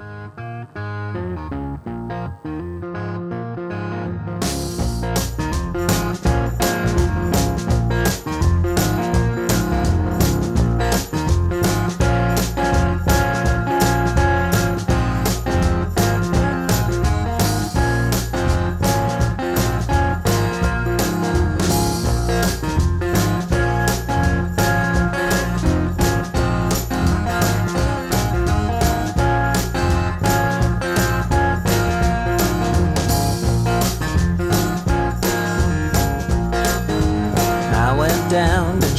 [0.00, 1.63] I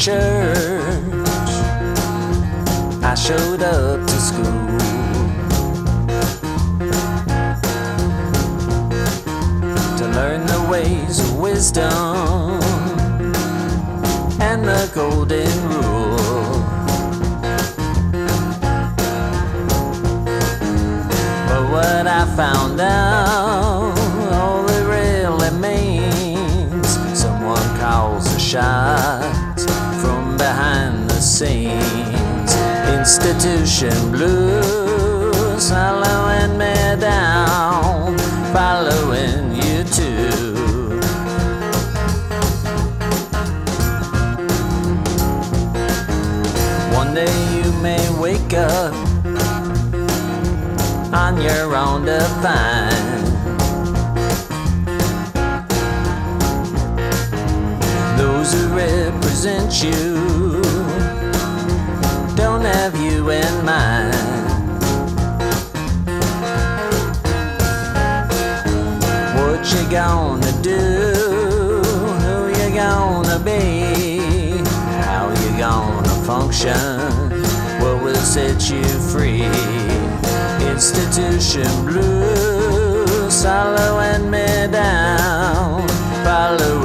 [0.06, 0.86] church.
[3.02, 4.44] I showed up to school.
[9.98, 12.61] To learn the ways of wisdom
[14.40, 16.61] and the golden rule.
[21.49, 23.98] But what I found out,
[24.34, 29.15] all it really means, someone calls a shot
[31.36, 32.56] scenes.
[32.98, 38.18] Institution blues, following me down,
[38.53, 40.98] following you too.
[46.95, 48.94] One day you may wake up
[51.14, 53.26] on your own to find
[58.18, 60.45] those who represent you
[62.76, 64.14] have you in mind.
[69.38, 70.82] What you gonna do?
[72.24, 73.62] Who you gonna be?
[75.08, 76.76] How you gonna function?
[77.82, 79.46] What will set you free?
[80.74, 85.88] Institution blues, following me down,
[86.26, 86.85] following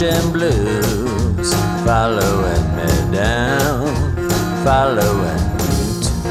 [0.00, 1.52] Institution blues,
[1.84, 3.84] following me down,
[4.64, 6.24] following you too.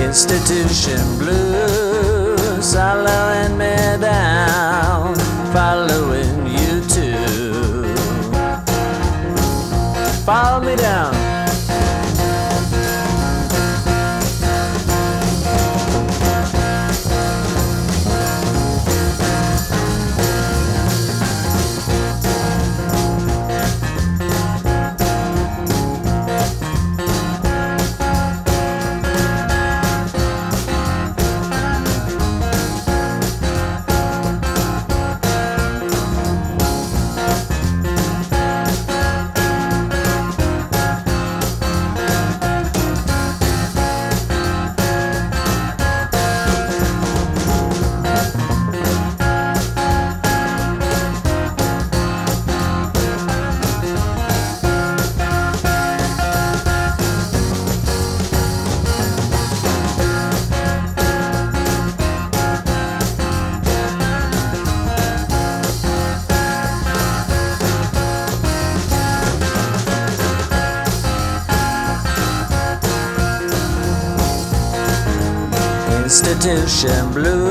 [0.00, 5.16] Institution blues, following me down,
[5.52, 7.96] following you too.
[10.24, 11.23] Follow me down.
[76.64, 77.43] ocean blue.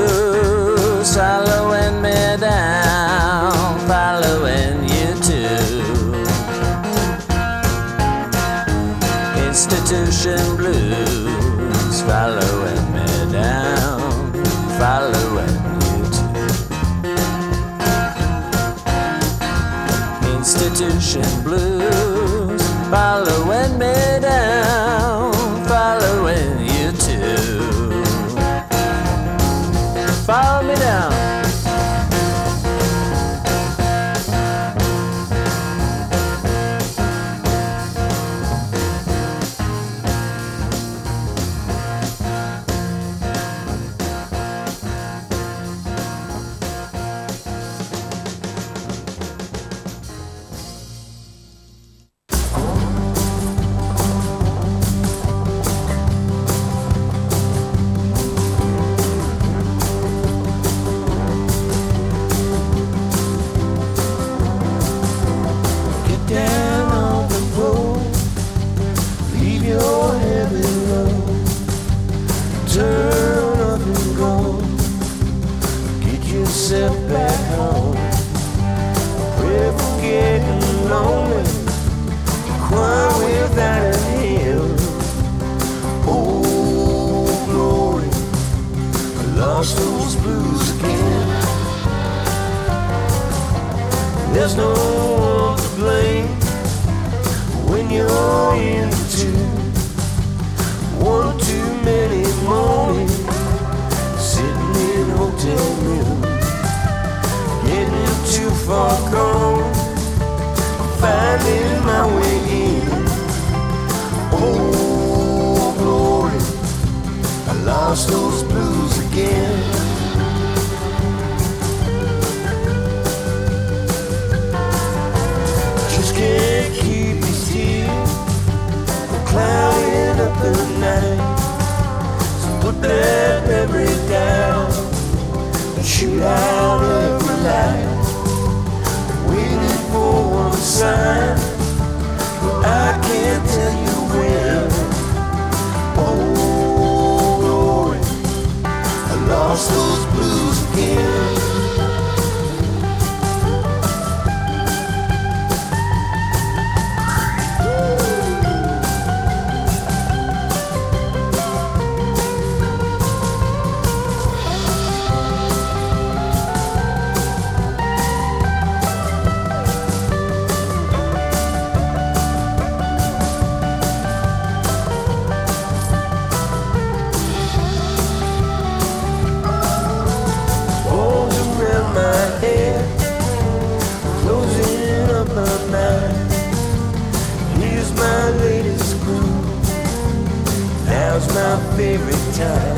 [191.32, 192.76] My favorite time.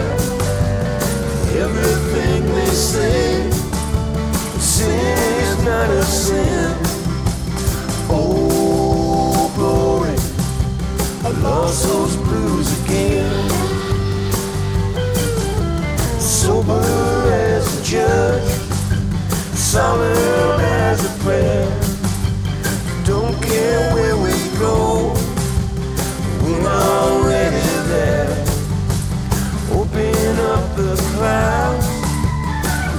[1.57, 3.51] Everything they say,
[4.59, 6.75] sin is not a sin.
[8.09, 10.17] Oh glory,
[11.25, 13.67] I lost those blues again
[16.47, 16.81] sober
[17.33, 18.51] as a judge,
[19.55, 21.67] solemn as a prayer.
[23.05, 25.13] Don't care where we go,
[26.43, 28.26] we're already there.
[30.77, 31.89] The clouds,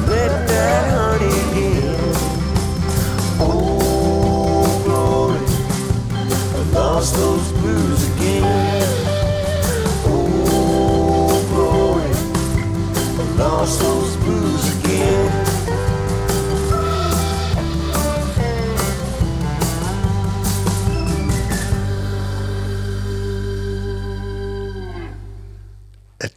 [0.09, 1.95] let that honey in.
[3.39, 5.45] Oh glory,
[6.55, 7.96] I lost those blues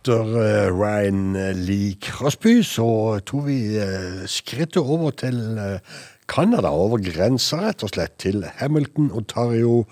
[0.00, 1.34] Etter Ryan
[1.66, 7.92] Lee Crosby så tok vi eh, skrittet over til eh, Canada, over grensa rett og
[7.92, 9.84] slett, til Hamilton, Ontario,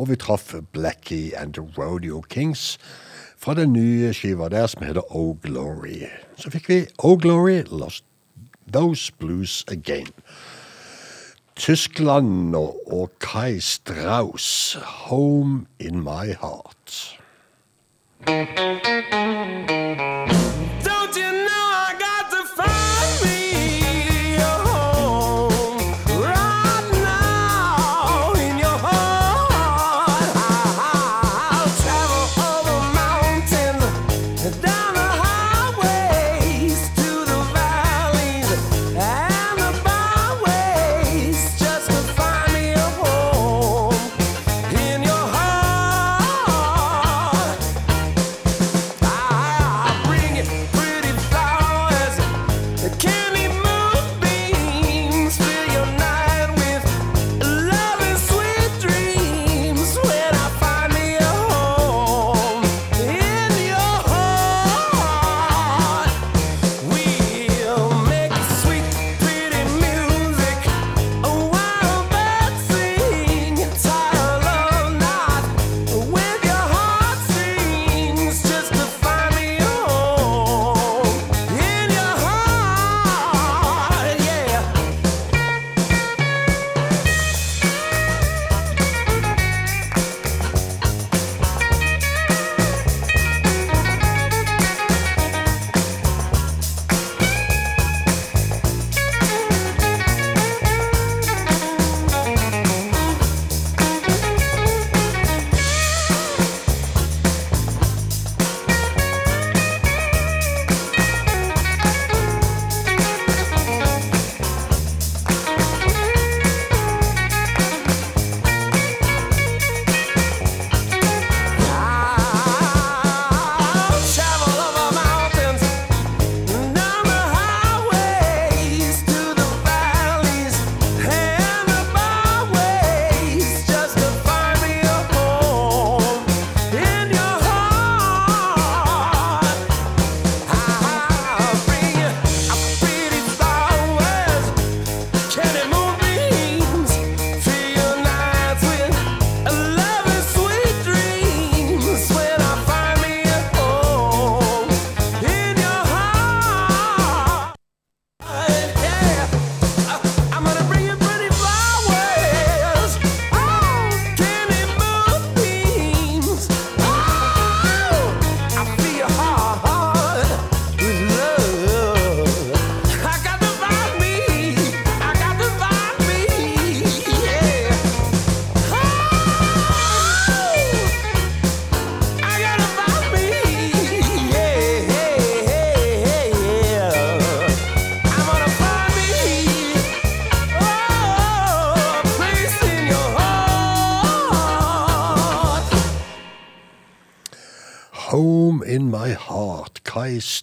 [0.00, 2.78] og vi traff Blackie and the Rodeo Kings
[3.36, 6.08] fra den nye skiva der som heter Oh Glory.
[6.40, 8.08] Så fikk vi Oh Glory, Lost
[8.64, 10.08] Those Blues Again.
[11.60, 17.19] Tyskland og Kai Strauss, Home in My Heart.
[18.26, 18.46] Don't
[21.16, 21.49] you know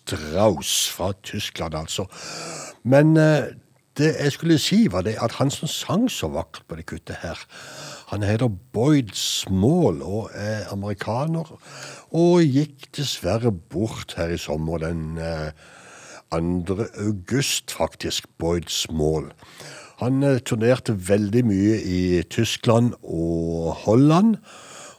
[0.07, 2.05] Strauss fra Tyskland, altså.
[2.83, 3.53] Men eh,
[3.97, 7.19] det jeg skulle si, var det at han som sang så vakkert på det kuttet
[7.21, 7.39] her,
[8.07, 11.49] han heter Boyd Small og er amerikaner,
[12.15, 15.51] og gikk dessverre bort her i sommer den eh,
[16.31, 16.77] 2.
[17.03, 19.31] august, faktisk, Boyd Small.
[19.99, 24.37] Han eh, turnerte veldig mye i Tyskland og Holland.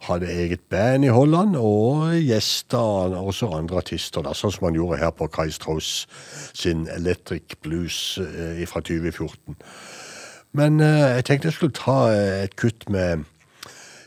[0.08, 2.78] Hadde eget band i Holland, og gjesta
[3.20, 6.06] også andre artister, da, sånn som han gjorde her på Kai Strauss
[6.56, 9.58] sin Electric Blues eh, fra 2014.
[10.56, 13.26] Men eh, jeg tenkte jeg skulle ta eh, et kutt med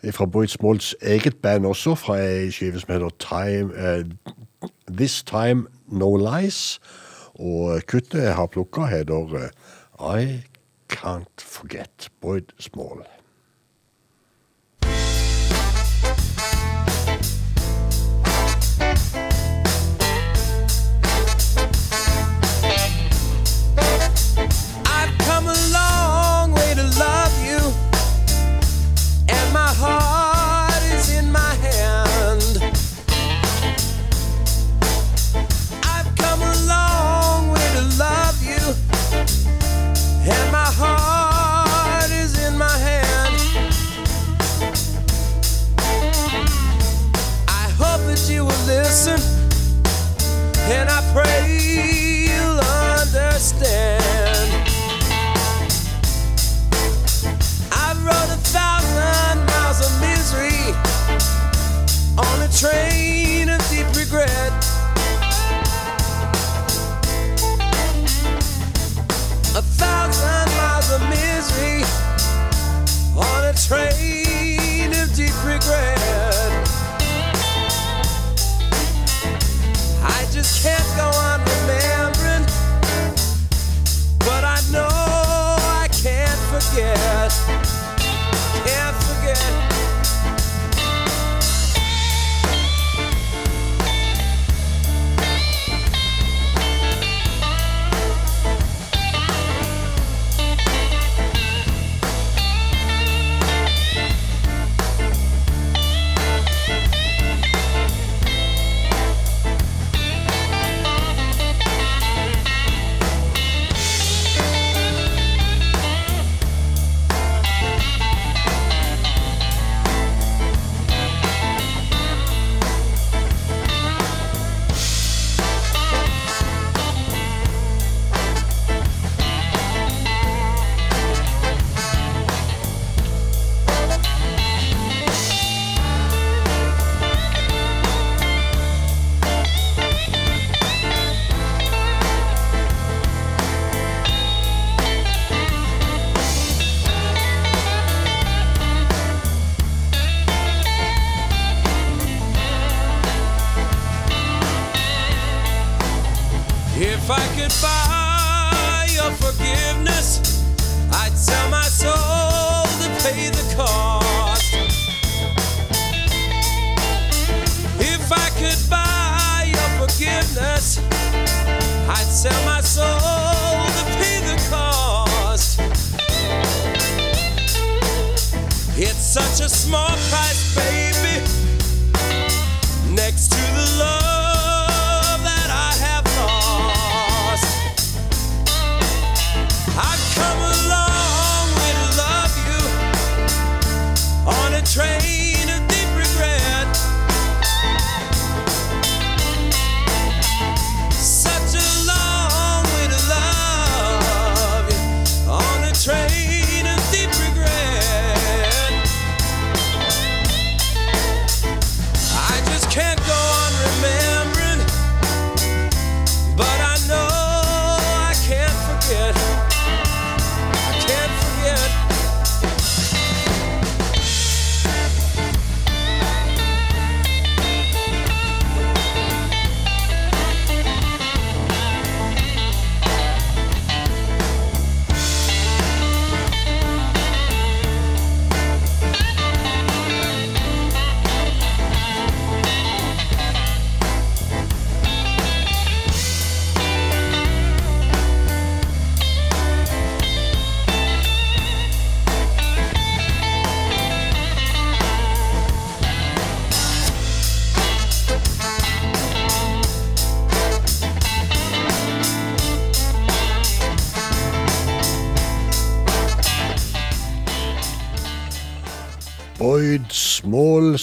[0.09, 5.67] fra Boyd Smalls eget band også, fra ei skive som heter Time, eh, This Time
[5.87, 6.79] No Lies.
[7.37, 9.49] Og kuttet jeg har plukka, heter eh,
[10.01, 10.41] I
[10.89, 13.05] Can't Forget Boyd Small.
[62.61, 62.90] Train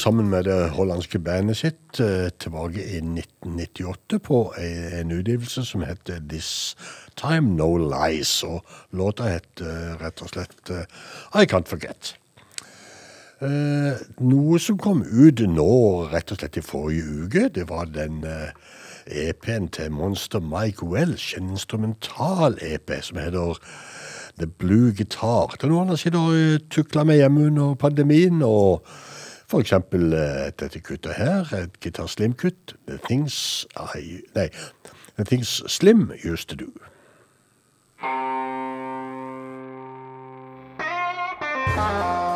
[0.09, 6.23] sammen med det hollandske bandet sitt eh, tilbake i 1998 på en, utgivelse som heter
[6.31, 6.77] This
[7.21, 8.31] Time No Lies.
[8.43, 8.65] Og
[8.97, 10.87] låta heter eh, rett og slett eh,
[11.37, 12.15] I Can't Forget.
[14.19, 15.75] Noe som kom ut nå
[16.11, 21.53] rett og slett i forrige uke, det var den EP-en til Monster Mike Welsh, en
[21.53, 23.61] instrumental-EP som heter
[24.41, 25.53] The Blue Guitar.
[25.55, 28.89] Det er noe han har sittet og tukla med hjemme under pandemien, og
[29.49, 32.77] for eksempel eh, dette kuttet her, et gitarslimkutt.
[32.87, 34.51] The Things I Nei,
[35.16, 36.73] The Things Slim Used To Do.
[41.79, 42.28] thank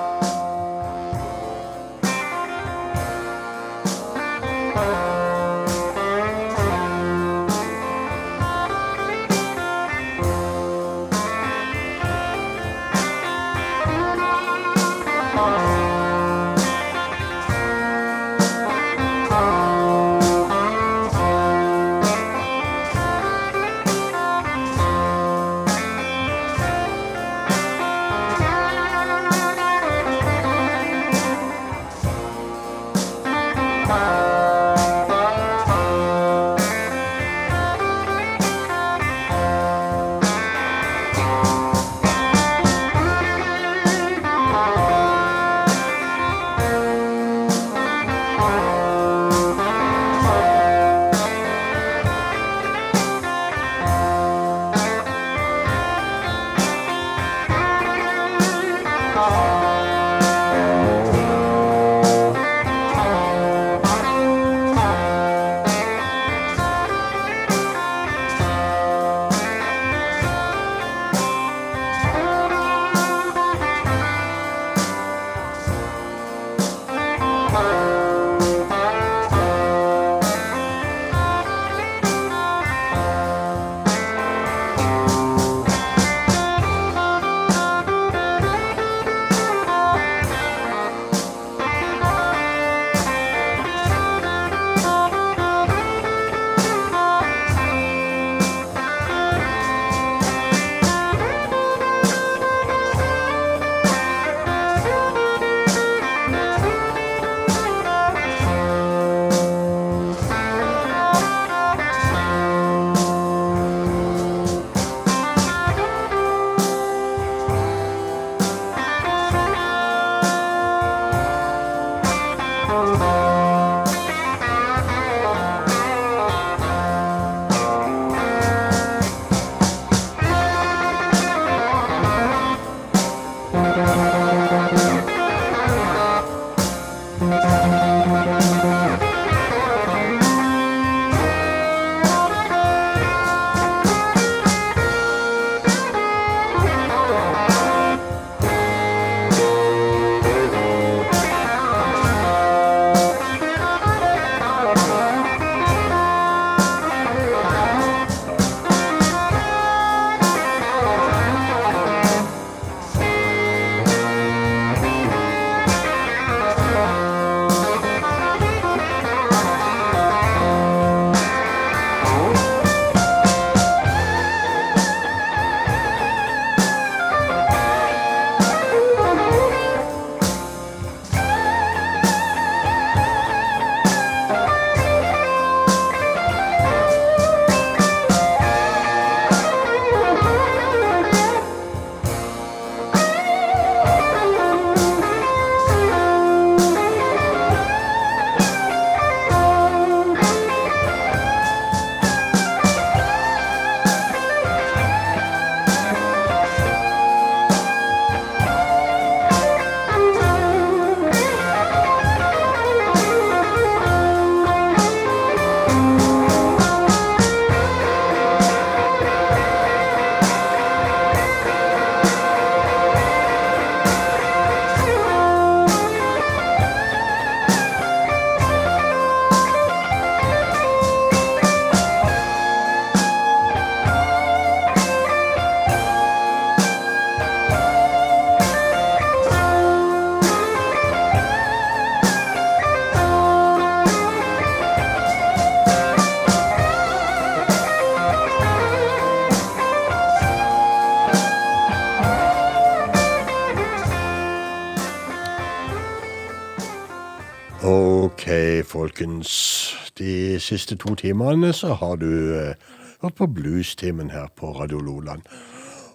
[258.92, 259.74] folkens.
[259.98, 262.54] De siste to timene så har du eh,
[263.02, 265.22] hørt på bluestimen her på Radio Loland.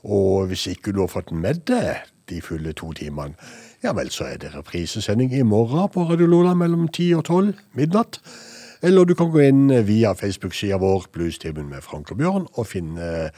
[0.04, 3.36] Og hvis ikke du har fått med deg de fulle to timene,
[3.84, 7.54] ja vel, så er det reprisesending i morgen på Radio Loland mellom 10 og 12
[7.74, 8.20] midnatt.
[8.82, 13.30] Eller du kan gå inn via Facebook-sida vår, Bluestimen med Frank og Bjørn, og finne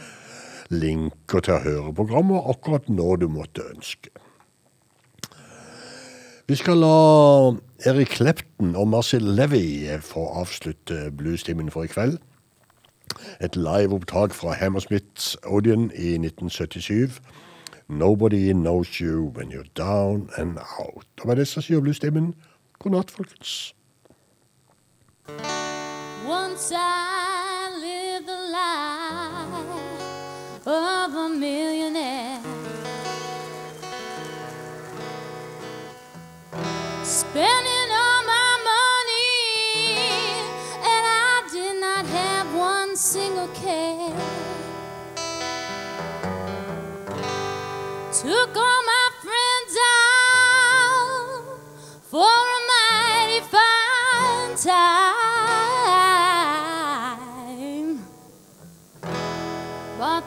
[0.70, 4.12] linker til å høre programmet akkurat når du måtte ønske.
[6.50, 7.52] Vi skal la
[7.86, 12.18] Eric Clapton og Marcel Levy få avslutte bluestimen for i kveld.
[13.42, 17.22] Et liveopptak fra Hammersmiths Odeon i 1977.
[17.88, 21.06] Nobody knows you when you're down and out.
[21.22, 22.34] Og med det så sier bluestimen
[22.80, 23.76] god natt, folkens.
[26.26, 27.19] Once I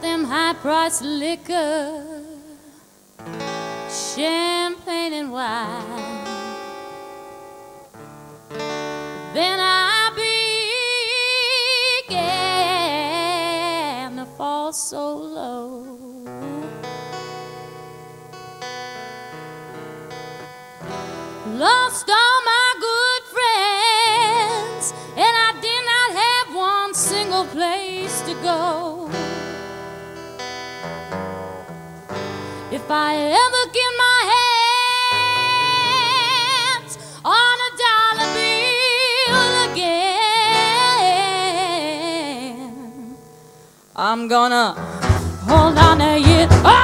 [0.02, 2.02] them high priced liquor,
[3.88, 6.24] champagne and wine.
[9.32, 10.10] Then I
[12.08, 15.86] began to fall so low.
[21.46, 29.01] Lost all my good friends, and I did not have one single place to go.
[32.94, 34.18] I ever get my
[36.82, 40.20] hands on a dollar bill again,
[43.96, 44.74] I'm gonna
[45.48, 46.46] hold on to you.
[46.66, 46.81] Oh!